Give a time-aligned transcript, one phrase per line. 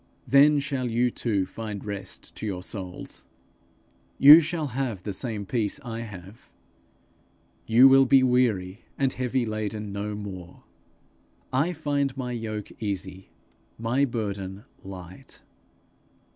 [0.27, 3.23] Then shall you too find rest to your souls;
[4.17, 6.49] you shall have the same peace I have;
[7.67, 10.63] you will be weary and heavy laden no more.
[11.53, 13.29] I find my yoke easy,
[13.77, 15.41] my burden light.'